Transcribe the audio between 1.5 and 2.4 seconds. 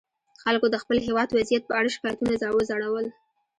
په اړه شکایتونه